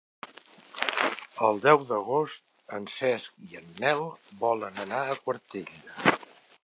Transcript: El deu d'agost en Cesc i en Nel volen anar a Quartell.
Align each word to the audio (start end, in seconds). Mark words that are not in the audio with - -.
El 1.47 1.59
deu 1.65 1.83
d'agost 1.91 2.43
en 2.77 2.89
Cesc 2.95 3.37
i 3.51 3.61
en 3.63 3.69
Nel 3.85 4.03
volen 4.47 4.85
anar 4.89 5.03
a 5.13 5.19
Quartell. 5.27 6.21